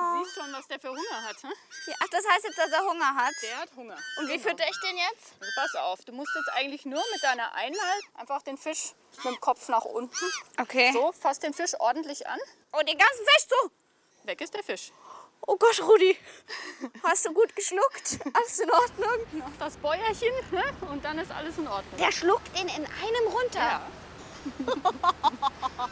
Du 0.00 0.24
siehst 0.24 0.34
schon, 0.34 0.52
was 0.52 0.66
der 0.66 0.80
für 0.80 0.88
Hunger 0.88 1.22
hat. 1.22 1.42
Hm? 1.42 1.52
Ja, 1.86 1.94
ach, 2.00 2.08
das 2.10 2.24
heißt 2.26 2.44
jetzt, 2.44 2.58
dass 2.58 2.70
er 2.70 2.80
Hunger 2.80 3.14
hat. 3.14 3.34
Der 3.42 3.58
hat 3.58 3.68
Hunger. 3.76 3.96
Und 4.18 4.28
wie 4.28 4.38
fütter 4.38 4.64
ich 4.68 4.80
den 4.80 4.96
jetzt? 4.96 5.34
Also 5.38 5.52
pass 5.54 5.74
auf, 5.76 6.04
du 6.04 6.12
musst 6.12 6.34
jetzt 6.34 6.48
eigentlich 6.54 6.84
nur 6.86 7.02
mit 7.12 7.22
deiner 7.22 7.52
Einheit 7.54 8.02
einfach 8.14 8.42
den 8.42 8.56
Fisch 8.56 8.92
mit 9.24 9.34
dem 9.34 9.40
Kopf 9.40 9.68
nach 9.68 9.84
unten. 9.84 10.32
Okay. 10.58 10.92
So, 10.92 11.12
fass 11.12 11.38
den 11.38 11.52
Fisch 11.52 11.78
ordentlich 11.78 12.26
an. 12.26 12.38
Oh, 12.72 12.78
den 12.78 12.96
ganzen 12.96 13.24
Fisch 13.26 13.46
zu. 13.48 13.70
Weg 14.24 14.40
ist 14.40 14.54
der 14.54 14.62
Fisch. 14.62 14.92
Oh 15.46 15.56
Gott, 15.56 15.82
Rudi. 15.82 16.16
Hast 17.02 17.26
du 17.26 17.32
gut 17.32 17.54
geschluckt? 17.56 18.18
Alles 18.32 18.60
in 18.60 18.70
Ordnung? 18.70 19.26
Noch 19.32 19.56
das 19.58 19.76
Bäuerchen 19.76 20.32
ne? 20.50 20.64
und 20.90 21.04
dann 21.04 21.18
ist 21.18 21.30
alles 21.30 21.58
in 21.58 21.66
Ordnung. 21.66 21.98
Der 21.98 22.12
schluckt 22.12 22.48
ihn 22.58 22.68
in 22.68 22.86
einem 22.86 23.26
runter. 23.28 23.58
Ja. 23.58 23.82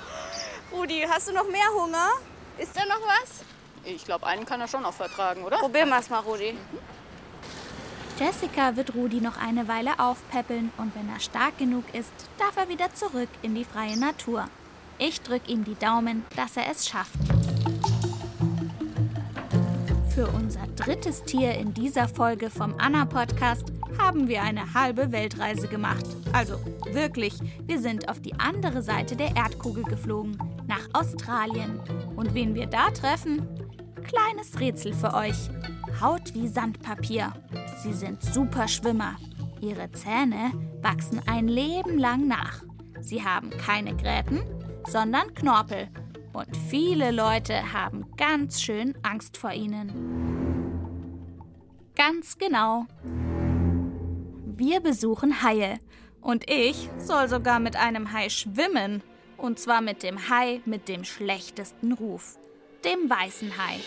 Rudi, 0.73 1.07
hast 1.09 1.29
du 1.29 1.33
noch 1.33 1.47
mehr 1.49 1.69
Hunger? 1.75 2.12
Ist 2.57 2.75
da 2.75 2.85
noch 2.87 3.00
was? 3.07 3.45
Ich 3.85 4.05
glaube, 4.05 4.27
einen 4.27 4.45
kann 4.45 4.61
er 4.61 4.69
schon 4.69 4.83
noch 4.83 4.95
vertragen, 4.95 5.43
oder? 5.45 5.59
Probieren 5.59 5.89
wir 5.89 5.99
es 5.99 6.11
mal, 6.11 6.21
Rudi. 6.21 6.55
Jessica 8.19 8.75
wird 8.75 8.95
Rudi 8.95 9.21
noch 9.21 9.37
eine 9.39 9.69
Weile 9.69 10.01
aufpäppeln 10.01 10.73
und 10.77 10.95
wenn 10.97 11.09
er 11.09 11.21
stark 11.21 11.57
genug 11.59 11.85
ist, 11.95 12.13
darf 12.37 12.57
er 12.57 12.69
wieder 12.69 12.93
zurück 12.93 13.29
in 13.43 13.55
die 13.55 13.65
freie 13.65 13.97
Natur. 13.97 14.49
Ich 14.99 15.21
drück 15.21 15.49
ihm 15.49 15.65
die 15.65 15.77
Daumen, 15.77 16.25
dass 16.35 16.57
er 16.57 16.69
es 16.69 16.89
schafft. 16.89 17.15
Für 20.13 20.27
unser 20.27 20.67
drittes 20.75 21.23
Tier 21.23 21.55
in 21.55 21.75
dieser 21.75 22.09
Folge 22.09 22.51
vom 22.51 22.75
Anna-Podcast 22.79 23.67
haben 23.99 24.27
wir 24.27 24.43
eine 24.43 24.75
halbe 24.75 25.13
Weltreise 25.13 25.69
gemacht. 25.69 26.05
Also 26.33 26.59
wirklich, 26.91 27.35
wir 27.67 27.79
sind 27.79 28.09
auf 28.09 28.21
die 28.21 28.35
andere 28.35 28.83
Seite 28.83 29.15
der 29.15 29.37
Erdkugel 29.37 29.85
geflogen, 29.85 30.37
nach 30.67 30.89
Australien. 30.93 31.81
Und 32.17 32.35
wen 32.35 32.57
wir 32.57 32.67
da 32.67 32.91
treffen? 32.91 33.47
Kleines 34.09 34.59
Rätsel 34.59 34.95
für 34.95 35.12
euch. 35.12 35.37
Haut 36.00 36.33
wie 36.35 36.49
Sandpapier. 36.49 37.31
Sie 37.83 37.93
sind 37.93 38.23
super 38.23 38.67
Schwimmer. 38.67 39.17
Ihre 39.61 39.93
Zähne 39.93 40.53
wachsen 40.81 41.21
ein 41.27 41.47
Leben 41.47 41.99
lang 41.99 42.27
nach. 42.27 42.62
Sie 43.00 43.23
haben 43.23 43.50
keine 43.50 43.95
Gräten, 43.95 44.41
sondern 44.88 45.35
Knorpel. 45.35 45.88
Und 46.33 46.57
viele 46.57 47.11
Leute 47.11 47.75
haben 47.75 48.07
ganz 48.17 48.62
schön 48.62 48.97
Angst 49.03 49.37
vor 49.37 49.53
ihnen. 49.53 49.93
Ganz 51.95 52.38
genau. 52.38 52.87
Wir 54.47 54.81
besuchen 54.81 55.43
Haie. 55.43 55.81
Und 56.23 56.49
ich 56.49 56.88
soll 56.97 57.29
sogar 57.29 57.61
mit 57.61 57.77
einem 57.77 58.11
Hai 58.15 58.31
schwimmen. 58.31 59.03
Und 59.37 59.59
zwar 59.59 59.83
mit 59.83 60.03
dem 60.03 60.31
Hai 60.31 60.62
mit 60.65 60.88
dem 60.88 61.05
schlechtesten 61.05 61.93
Ruf. 61.93 62.38
Dem 62.85 63.11
weißen 63.11 63.53
Hai. 63.59 63.81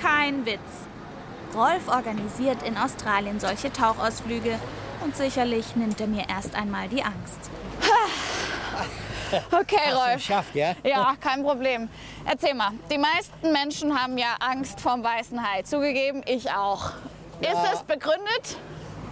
Kein 0.00 0.46
Witz. 0.46 0.60
Rolf 1.54 1.88
organisiert 1.88 2.62
in 2.62 2.76
Australien 2.76 3.40
solche 3.40 3.72
Tauchausflüge. 3.72 4.58
Und 5.04 5.16
sicherlich 5.16 5.74
nimmt 5.74 6.00
er 6.00 6.06
mir 6.06 6.28
erst 6.28 6.54
einmal 6.54 6.88
die 6.88 7.02
Angst. 7.02 7.50
Okay, 9.50 9.90
Rolf. 9.94 10.16
Geschafft, 10.16 10.54
ja? 10.54 10.74
Ja, 10.84 11.14
kein 11.18 11.42
Problem. 11.42 11.88
Erzähl 12.26 12.52
mal, 12.52 12.72
die 12.90 12.98
meisten 12.98 13.50
Menschen 13.50 13.98
haben 13.98 14.18
ja 14.18 14.36
Angst 14.40 14.78
vorm 14.78 15.02
weißen 15.02 15.42
Hai. 15.42 15.62
Zugegeben, 15.62 16.22
ich 16.26 16.50
auch. 16.50 16.90
Ist 17.40 17.72
es 17.72 17.82
begründet? 17.82 18.58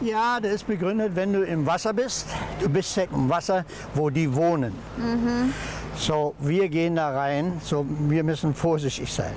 Ja, 0.03 0.39
das 0.39 0.53
ist 0.53 0.67
begründet, 0.67 1.17
wenn 1.17 1.33
du 1.33 1.43
im 1.43 1.65
Wasser 1.65 1.95
bist. 1.95 2.27
Du 2.61 2.69
bist 2.69 2.95
ja 2.99 3.05
im 3.05 3.31
Wasser, 3.31 3.65
wo 3.95 4.11
die 4.11 4.31
wohnen. 4.35 4.75
So, 6.01 6.35
wir 6.39 6.71
gehen 6.71 6.97
da 6.97 7.11
rein. 7.11 7.61
So, 7.63 7.85
wir 7.87 8.25
müssen 8.25 8.55
vorsichtig 8.55 9.13
sein. 9.13 9.35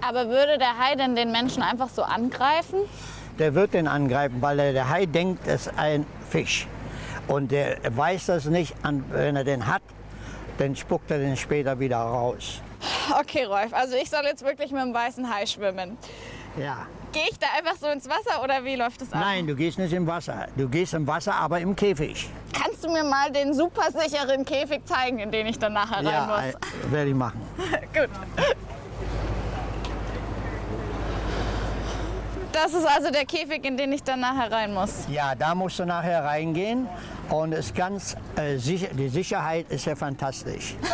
Aber 0.00 0.28
würde 0.28 0.58
der 0.58 0.78
Hai 0.78 0.94
denn 0.94 1.16
den 1.16 1.32
Menschen 1.32 1.60
einfach 1.60 1.88
so 1.88 2.02
angreifen? 2.02 2.78
Der 3.40 3.52
wird 3.56 3.74
den 3.74 3.88
angreifen, 3.88 4.40
weil 4.40 4.56
der, 4.56 4.72
der 4.72 4.88
Hai 4.88 5.06
denkt, 5.06 5.44
es 5.48 5.66
ist 5.66 5.76
ein 5.76 6.06
Fisch. 6.30 6.68
Und 7.26 7.50
der 7.50 7.78
weiß 7.90 8.26
das 8.26 8.44
nicht. 8.44 8.76
Wenn 9.10 9.34
er 9.34 9.42
den 9.42 9.66
hat, 9.66 9.82
dann 10.58 10.76
spuckt 10.76 11.10
er 11.10 11.18
den 11.18 11.36
später 11.36 11.80
wieder 11.80 11.96
raus. 11.96 12.60
Okay, 13.18 13.42
Rolf, 13.44 13.74
also 13.74 13.96
ich 13.96 14.08
soll 14.08 14.22
jetzt 14.22 14.44
wirklich 14.44 14.70
mit 14.70 14.82
dem 14.82 14.94
weißen 14.94 15.28
Hai 15.28 15.46
schwimmen. 15.46 15.98
Ja. 16.56 16.86
Gehe 17.14 17.22
ich 17.30 17.38
da 17.38 17.46
einfach 17.56 17.76
so 17.80 17.86
ins 17.86 18.08
Wasser 18.08 18.42
oder 18.42 18.64
wie 18.64 18.74
läuft 18.74 19.00
das 19.00 19.12
ab? 19.12 19.20
Nein, 19.20 19.46
du 19.46 19.54
gehst 19.54 19.78
nicht 19.78 19.92
im 19.92 20.04
Wasser. 20.04 20.48
Du 20.56 20.68
gehst 20.68 20.94
im 20.94 21.06
Wasser, 21.06 21.32
aber 21.36 21.60
im 21.60 21.76
Käfig. 21.76 22.28
Kannst 22.52 22.82
du 22.84 22.90
mir 22.90 23.04
mal 23.04 23.30
den 23.30 23.54
super 23.54 23.84
sicheren 23.92 24.44
Käfig 24.44 24.84
zeigen, 24.84 25.20
in 25.20 25.30
den 25.30 25.46
ich 25.46 25.56
dann 25.58 25.74
nachher 25.74 25.98
rein 25.98 26.04
Ja, 26.06 26.26
muss? 26.26 26.54
äh, 26.54 26.90
werde 26.92 27.10
ich 27.10 27.14
machen. 27.14 27.40
Gut. 27.94 28.10
Das 32.50 32.72
ist 32.72 32.86
also 32.86 33.10
der 33.10 33.24
Käfig, 33.26 33.64
in 33.64 33.76
den 33.76 33.92
ich 33.92 34.02
dann 34.02 34.20
nachher 34.20 34.50
rein 34.50 34.74
muss. 34.74 35.04
Ja, 35.08 35.34
da 35.36 35.54
musst 35.54 35.78
du 35.78 35.84
nachher 35.84 36.24
reingehen 36.24 36.88
und 37.28 37.52
ist 37.52 37.74
ganz 37.76 38.16
äh, 38.36 38.56
sicher, 38.58 38.88
die 38.92 39.08
Sicherheit 39.08 39.66
ist 39.70 39.84
ja 39.86 39.94
fantastisch. 39.94 40.74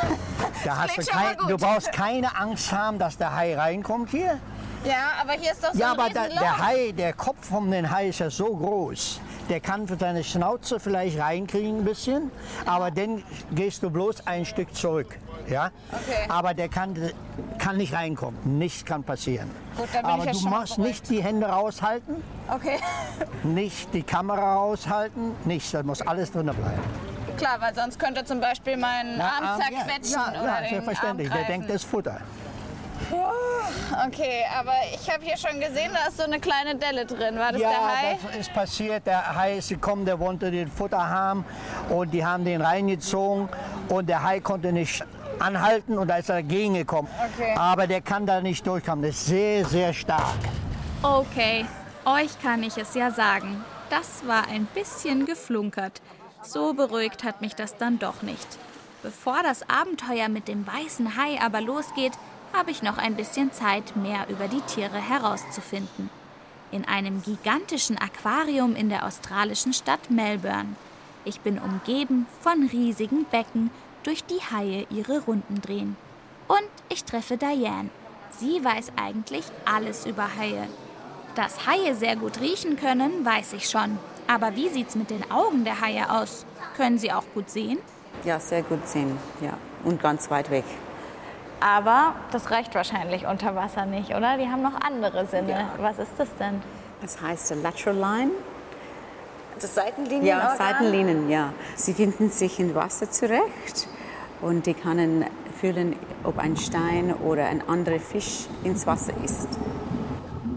Da 0.63 0.77
hast 0.77 0.99
du, 0.99 1.03
kein, 1.07 1.39
du 1.49 1.57
brauchst 1.57 1.91
keine 1.91 2.37
Angst 2.37 2.71
haben, 2.71 2.99
dass 2.99 3.17
der 3.17 3.35
Hai 3.35 3.57
reinkommt 3.57 4.11
hier. 4.11 4.39
Ja, 4.85 5.13
aber 5.21 5.33
hier 5.33 5.53
ist 5.53 5.63
doch 5.63 5.73
so 5.73 5.79
ja, 5.79 5.93
ein 5.93 5.99
aber 6.01 6.09
da, 6.11 6.29
der 6.29 6.59
Hai, 6.59 6.93
der 6.93 7.13
Kopf 7.13 7.49
von 7.49 7.71
dem 7.71 7.91
Hai 7.91 8.09
ist 8.09 8.21
ja 8.21 8.31
so 8.31 8.47
groß. 8.57 9.21
Der 9.49 9.61
kann 9.61 9.87
für 9.87 9.97
seine 9.97 10.25
Schnauze 10.25 10.81
vielleicht 10.81 11.19
reinkriegen 11.19 11.79
ein 11.81 11.85
bisschen, 11.85 12.31
aber 12.65 12.91
dann 12.91 13.23
gehst 13.53 13.83
du 13.83 13.91
bloß 13.91 14.27
ein 14.27 14.45
Stück 14.47 14.75
zurück. 14.75 15.19
Ja? 15.49 15.71
Okay. 15.91 16.27
Aber 16.29 16.55
der 16.55 16.69
kann, 16.69 16.97
kann 17.59 17.77
nicht 17.77 17.93
reinkommen. 17.93 18.39
Nichts 18.59 18.85
kann 18.85 19.03
passieren. 19.03 19.51
Gut, 19.77 19.89
dann 19.93 20.03
bin 20.03 20.11
aber 20.11 20.23
ich 20.23 20.27
jetzt 20.29 20.37
du 20.37 20.49
schon 20.49 20.59
musst 20.59 20.77
beruhigt. 20.77 21.01
nicht 21.03 21.11
die 21.11 21.23
Hände 21.23 21.47
raushalten. 21.47 22.23
Okay, 22.49 22.79
Nicht 23.43 23.93
die 23.93 24.03
Kamera 24.03 24.55
raushalten, 24.57 25.33
nichts, 25.45 25.73
da 25.73 25.83
muss 25.83 26.01
alles 26.03 26.31
drin 26.33 26.47
bleiben. 26.47 26.81
klar, 27.37 27.61
weil 27.61 27.75
sonst 27.75 27.99
könnte 27.99 28.25
zum 28.25 28.41
Beispiel 28.41 28.77
mein 28.77 29.17
Na, 29.19 29.33
Arm 29.41 29.61
zerquetschen 29.61 30.13
ja, 30.13 30.41
oder 30.41 30.47
ja, 30.47 30.61
den 30.61 30.71
selbstverständlich. 30.71 31.31
Der 31.31 31.45
denkt, 31.45 31.69
das 31.69 31.77
ist 31.77 31.85
Futter. 31.85 32.21
Okay, 34.07 34.45
aber 34.59 34.73
ich 34.95 35.11
habe 35.11 35.25
hier 35.25 35.37
schon 35.37 35.61
gesehen, 35.61 35.91
da 35.93 36.09
ist 36.09 36.17
so 36.17 36.25
eine 36.25 36.41
kleine 36.41 36.77
Delle 36.77 37.05
drin. 37.05 37.39
War 37.39 37.53
das 37.53 37.61
ja, 37.61 37.71
der 37.71 37.87
Hai? 37.87 38.19
das 38.23 38.37
ist 38.37 38.53
passiert. 38.53 39.07
Der 39.07 39.35
Hai 39.35 39.59
ist 39.59 39.69
gekommen, 39.69 40.05
der 40.05 40.19
wollte 40.19 40.51
den 40.51 40.71
Futter 40.71 41.09
haben 41.09 41.45
und 41.89 42.13
die 42.13 42.25
haben 42.25 42.45
den 42.45 42.61
reingezogen 42.61 43.49
und 43.89 44.09
der 44.09 44.23
Hai 44.23 44.41
konnte 44.41 44.73
nicht 44.73 45.05
anhalten 45.39 45.99
und 45.99 46.09
da 46.09 46.17
ist 46.17 46.29
er 46.29 46.37
dagegen 46.37 46.75
gekommen. 46.75 47.09
Okay. 47.35 47.55
Aber 47.57 47.87
der 47.87 48.01
kann 48.01 48.27
da 48.27 48.41
nicht 48.41 48.67
durchkommen. 48.67 49.03
Das 49.05 49.17
ist 49.17 49.27
sehr, 49.27 49.65
sehr 49.65 49.93
stark. 49.93 50.39
Okay, 51.03 51.67
euch 52.05 52.41
kann 52.43 52.63
ich 52.63 52.77
es 52.77 52.95
ja 52.95 53.11
sagen. 53.11 53.65
Das 53.89 54.27
war 54.27 54.47
ein 54.49 54.67
bisschen 54.67 55.27
geflunkert. 55.27 56.01
So 56.43 56.75
beruhigt 56.75 57.25
hat 57.25 57.41
mich 57.41 57.55
das 57.55 57.77
dann 57.77 57.99
doch 57.99 58.23
nicht. 58.23 58.47
Bevor 59.03 59.43
das 59.43 59.69
Abenteuer 59.69 60.29
mit 60.29 60.47
dem 60.47 60.67
weißen 60.67 61.17
Hai 61.17 61.41
aber 61.41 61.61
losgeht, 61.61 62.13
habe 62.53 62.71
ich 62.71 62.83
noch 62.83 62.99
ein 62.99 63.15
bisschen 63.15 63.53
Zeit, 63.53 63.97
mehr 63.97 64.29
über 64.29 64.49
die 64.49 64.61
Tiere 64.63 64.99
herauszufinden. 64.99 66.11
In 66.73 66.85
einem 66.85 67.23
gigantischen 67.23 67.99
Aquarium 67.99 68.77
in 68.77 68.89
der 68.89 69.05
australischen 69.07 69.73
Stadt 69.73 70.11
Melbourne. 70.11 70.77
Ich 71.25 71.41
bin 71.41 71.59
umgeben 71.59 72.27
von 72.41 72.69
riesigen 72.73 73.25
Becken, 73.27 73.71
durch 74.03 74.25
die 74.25 74.41
Haie 74.51 74.87
ihre 74.91 75.21
Runden 75.21 75.61
drehen. 75.61 75.97
Und 76.49 76.69
ich 76.89 77.05
treffe 77.05 77.37
Diane. 77.37 77.91
Sie 78.39 78.65
weiß 78.65 78.93
eigentlich 78.97 79.45
alles 79.65 80.07
über 80.07 80.37
Haie. 80.39 80.69
Dass 81.35 81.67
Haie 81.67 81.95
sehr 81.95 82.17
gut 82.17 82.41
riechen 82.41 82.77
können, 82.77 83.25
weiß 83.25 83.53
ich 83.53 83.69
schon. 83.69 83.99
Aber 84.27 84.57
wie 84.57 84.69
sieht's 84.69 84.95
mit 84.95 85.11
den 85.11 85.31
Augen 85.31 85.65
der 85.65 85.81
Haie 85.81 86.11
aus? 86.11 86.47
Können 86.77 86.99
sie 86.99 87.13
auch 87.13 87.25
gut 87.35 87.51
sehen? 87.51 87.79
Ja, 88.25 88.41
sehr 88.41 88.63
gut 88.63 88.87
sehen, 88.89 89.19
ja. 89.41 89.57
Und 89.85 90.01
ganz 90.01 90.31
weit 90.31 90.51
weg. 90.51 90.65
Aber 91.61 92.15
das 92.33 92.51
reicht 92.51 92.75
wahrscheinlich 92.75 93.27
unter 93.27 93.55
Wasser 93.55 93.85
nicht, 93.85 94.11
oder? 94.11 94.39
Die 94.39 94.49
haben 94.49 94.63
noch 94.63 94.81
andere 94.81 95.27
Sinne. 95.27 95.69
Was 95.79 95.99
ist 95.99 96.13
das 96.17 96.35
denn? 96.37 96.63
Das 97.03 97.21
heißt 97.21 97.55
Lateral 97.63 97.97
Line. 97.97 98.31
Das 99.61 99.75
Seitenlinien? 99.75 100.25
Ja, 100.25 100.57
Seitenlinien, 100.57 101.29
ja. 101.29 101.53
Sie 101.77 101.93
finden 101.93 102.31
sich 102.31 102.59
im 102.61 102.75
Wasser 102.75 103.11
zurecht 103.11 103.89
und 104.41 104.65
die 104.65 104.73
können 104.73 105.27
fühlen, 105.61 105.97
ob 106.25 106.39
ein 106.39 106.57
Stein 106.57 107.15
oder 107.15 107.47
ein 107.47 107.69
anderer 107.69 108.01
Fisch 108.01 108.47
ins 108.65 108.87
Wasser 108.87 109.13
ist. 109.23 109.49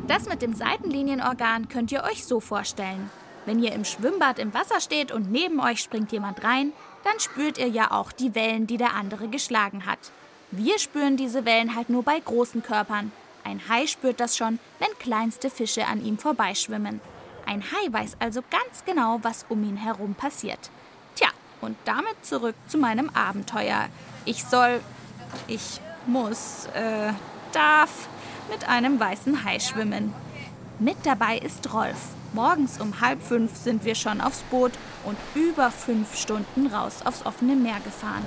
Das 0.07 0.29
mit 0.29 0.41
dem 0.41 0.53
Seitenlinienorgan 0.53 1.67
könnt 1.67 1.91
ihr 1.91 2.03
euch 2.03 2.25
so 2.25 2.39
vorstellen. 2.39 3.09
Wenn 3.45 3.61
ihr 3.61 3.73
im 3.73 3.83
Schwimmbad 3.83 4.39
im 4.39 4.53
Wasser 4.53 4.79
steht 4.79 5.11
und 5.11 5.29
neben 5.29 5.59
euch 5.59 5.81
springt 5.81 6.13
jemand 6.13 6.45
rein, 6.45 6.71
dann 7.03 7.19
spürt 7.19 7.57
ihr 7.57 7.67
ja 7.67 7.91
auch 7.91 8.13
die 8.13 8.35
Wellen, 8.35 8.67
die 8.67 8.77
der 8.77 8.93
andere 8.93 9.27
geschlagen 9.27 9.85
hat. 9.85 9.99
Wir 10.55 10.77
spüren 10.77 11.17
diese 11.17 11.45
Wellen 11.45 11.75
halt 11.75 11.89
nur 11.89 12.03
bei 12.03 12.19
großen 12.19 12.61
Körpern. 12.61 13.11
Ein 13.43 13.59
Hai 13.69 13.87
spürt 13.87 14.19
das 14.19 14.37
schon, 14.37 14.59
wenn 14.77 14.89
kleinste 14.99 15.49
Fische 15.49 15.87
an 15.87 16.05
ihm 16.05 16.19
vorbeischwimmen. 16.19 17.01
Ein 17.47 17.63
Hai 17.63 17.91
weiß 17.91 18.17
also 18.19 18.41
ganz 18.51 18.85
genau, 18.85 19.17
was 19.23 19.47
um 19.49 19.63
ihn 19.63 19.77
herum 19.77 20.13
passiert. 20.13 20.69
Tja, 21.15 21.29
und 21.59 21.75
damit 21.85 22.23
zurück 22.23 22.53
zu 22.67 22.77
meinem 22.77 23.09
Abenteuer. 23.15 23.87
Ich 24.25 24.43
soll, 24.43 24.79
ich 25.47 25.81
muss, 26.05 26.67
äh, 26.75 27.13
darf 27.51 28.07
mit 28.51 28.69
einem 28.69 28.99
weißen 28.99 29.43
Hai 29.43 29.57
schwimmen. 29.57 30.13
Mit 30.77 30.97
dabei 31.03 31.39
ist 31.39 31.73
Rolf. 31.73 31.97
Morgens 32.33 32.79
um 32.79 33.01
halb 33.01 33.23
fünf 33.23 33.55
sind 33.55 33.85
wir 33.85 33.95
schon 33.95 34.21
aufs 34.21 34.43
Boot 34.51 34.73
und 35.03 35.17
über 35.33 35.71
fünf 35.71 36.15
Stunden 36.15 36.67
raus 36.67 36.97
aufs 37.05 37.25
offene 37.25 37.55
Meer 37.55 37.79
gefahren. 37.83 38.25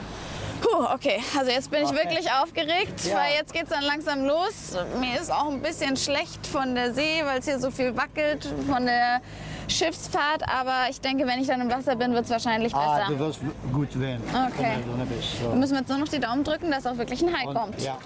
Puh, 0.61 0.85
okay. 0.95 1.21
Also 1.39 1.51
jetzt 1.51 1.71
bin 1.71 1.83
ich 1.83 1.89
Okay. 1.89 1.97
wirklich 2.05 2.31
aufgeregt, 2.33 3.05
Ja. 3.05 3.17
weil 3.17 3.35
jetzt 3.35 3.53
geht's 3.53 3.71
dann 3.71 3.85
langsam 3.85 4.25
los. 4.25 4.77
Mir 4.99 5.21
ist 5.21 5.31
auch 5.33 5.51
ein 5.51 5.61
bisschen 5.63 5.97
schlecht 5.97 6.47
von 6.47 6.75
der 6.75 6.93
See, 6.95 7.23
weil 7.25 7.39
es 7.41 7.45
hier 7.47 7.59
so 7.59 7.71
viel 7.71 7.97
wackelt 7.97 8.49
von 8.69 8.87
der 8.87 9.21
Schiffsfahrt. 9.69 10.43
Aber 10.49 10.89
ich 10.91 11.01
denke, 11.01 11.27
wenn 11.27 11.41
ich 11.41 11.47
dann 11.49 11.61
im 11.61 11.71
Wasser 11.71 11.97
bin, 11.97 12.13
wird's 12.15 12.31
wahrscheinlich 12.31 12.75
Ah, 12.75 12.97
besser. 12.99 13.09
du 13.13 13.19
wirst 13.19 13.41
gut 13.73 14.01
werden. 14.01 14.23
Okay. 14.53 14.77
Bist. 15.09 15.41
So. 15.43 15.51
Müssen 15.55 15.73
wir 15.73 15.81
jetzt 15.81 15.89
nur 15.89 15.99
noch 15.99 16.09
die 16.09 16.21
Daumen 16.21 16.43
drücken, 16.45 16.71
dass 16.71 16.87
auch 16.87 16.97
wirklich 16.97 17.23
ein 17.23 17.37
Hai 17.37 17.47
Und, 17.47 17.55
kommt. 17.55 17.81
ja. 17.83 17.97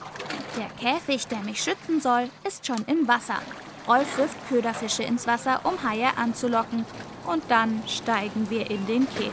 Der 0.57 0.69
Käfig, 0.92 1.26
der 1.28 1.38
mich 1.40 1.62
schützen 1.62 2.00
soll, 2.00 2.28
ist 2.47 2.66
schon 2.66 2.85
im 2.87 3.07
Wasser. 3.07 3.37
Rolf 3.88 4.19
wirft 4.19 4.37
Köderfische 4.49 5.02
ins 5.04 5.26
Wasser, 5.26 5.61
um 5.64 5.75
Haie 5.88 6.09
anzulocken. 6.16 6.85
Und 7.26 7.42
dann 7.49 7.83
steigen 7.87 8.49
wir 8.50 8.69
in 8.71 8.87
den 8.87 9.09
Käfig. 9.09 9.30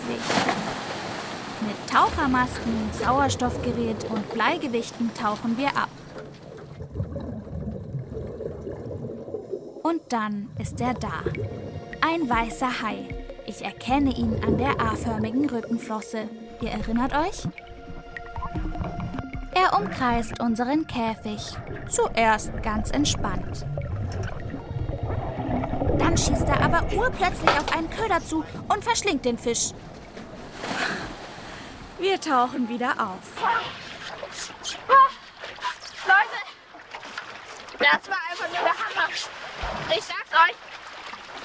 Mit 1.62 1.76
Tauchermasken, 1.92 2.90
Sauerstoffgerät 2.94 4.06
und 4.10 4.30
Bleigewichten 4.32 5.12
tauchen 5.14 5.58
wir 5.58 5.70
ab. 5.70 5.90
Und 9.84 10.02
dann 10.10 10.50
ist 10.60 10.80
er 10.82 10.94
da. 10.94 11.24
Ein 12.02 12.30
weißer 12.30 12.82
Hai. 12.82 13.06
Ich 13.46 13.64
erkenne 13.64 14.14
ihn 14.14 14.44
an 14.44 14.58
der 14.58 14.80
A-förmigen 14.82 15.50
Rückenflosse. 15.50 16.28
Ihr 16.62 16.70
erinnert 16.70 17.14
euch? 17.14 17.48
Er 19.54 19.80
umkreist 19.80 20.40
unseren 20.40 20.86
Käfig. 20.86 21.42
Zuerst 21.90 22.52
ganz 22.62 22.92
entspannt. 22.92 23.66
Dann 25.98 26.18
schießt 26.18 26.48
er 26.48 26.62
aber 26.62 26.84
urplötzlich 26.94 27.50
auf 27.50 27.76
einen 27.76 27.90
Köder 27.90 28.24
zu 28.24 28.44
und 28.68 28.84
verschlingt 28.84 29.26
den 29.26 29.38
Fisch. 29.38 29.72
Wir 32.00 32.22
tauchen 32.22 32.70
wieder 32.70 32.92
auf. 32.92 33.20
Leute, 36.06 36.40
das 37.80 38.10
war 38.10 38.18
einfach 38.30 38.48
nur 38.50 38.60
der 38.60 38.74
Hammer. 38.74 39.10
Ich 39.90 40.04
sag's 40.04 40.32
euch, 40.32 40.56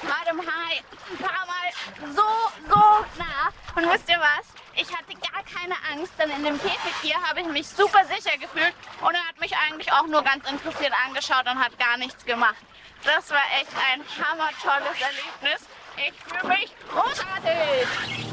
war 0.09 0.25
dem 0.31 0.41
Hai 0.41 0.83
ein 1.11 1.17
paar 1.17 1.47
Mal 1.47 2.13
so, 2.15 2.23
so 2.69 2.81
nah. 3.19 3.51
Und 3.77 3.91
wisst 3.93 4.09
ihr 4.11 4.21
was? 4.21 4.47
Ich 4.75 4.95
hatte 4.95 5.15
gar 5.15 5.43
keine 5.45 5.75
Angst, 5.91 6.13
denn 6.19 6.31
in 6.31 6.45
dem 6.45 6.61
Käfig 6.61 6.95
hier 7.01 7.17
habe 7.23 7.41
ich 7.41 7.47
mich 7.47 7.69
super 7.69 8.05
sicher 8.05 8.37
gefühlt 8.37 8.75
und 9.01 9.15
er 9.15 9.27
hat 9.27 9.41
mich 9.41 9.57
eigentlich 9.57 9.91
auch 9.93 10.07
nur 10.07 10.23
ganz 10.23 10.49
interessiert 10.51 10.93
angeschaut 11.07 11.47
und 11.47 11.59
hat 11.59 11.79
gar 11.79 11.97
nichts 11.97 12.25
gemacht. 12.27 12.57
Das 13.05 13.31
war 13.31 13.43
echt 13.59 13.73
ein 13.93 14.05
hammertolles 14.23 15.01
Erlebnis. 15.01 15.67
Ich 15.97 16.13
fühle 16.25 16.49
mich 16.49 16.75
großartig. 16.91 18.32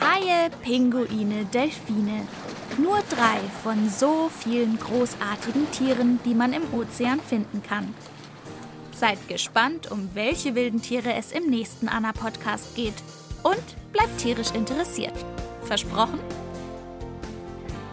Haie, 0.00 0.50
Pinguine, 0.62 1.44
Delfine. 1.46 2.26
Nur 2.78 2.98
drei 3.10 3.40
von 3.62 3.88
so 3.88 4.30
vielen 4.38 4.78
großartigen 4.78 5.70
Tieren, 5.72 6.20
die 6.24 6.34
man 6.34 6.52
im 6.52 6.62
Ozean 6.72 7.20
finden 7.20 7.62
kann. 7.62 7.94
Seid 8.92 9.28
gespannt, 9.28 9.90
um 9.90 10.10
welche 10.14 10.54
wilden 10.54 10.82
Tiere 10.82 11.14
es 11.14 11.32
im 11.32 11.50
nächsten 11.50 11.88
Anna-Podcast 11.88 12.74
geht. 12.74 12.94
Und 13.42 13.62
bleibt 13.92 14.18
tierisch 14.18 14.50
interessiert. 14.52 15.14
Versprochen? 15.62 16.20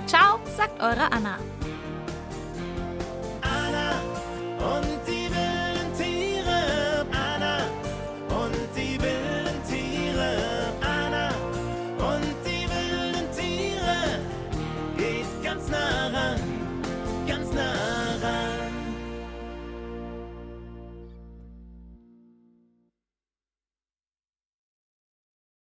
Ciao, 0.07 0.39
sagt 0.57 0.81
eure 0.81 1.11
Anna. 1.11 1.37
Anna 3.41 4.01
und 4.59 5.14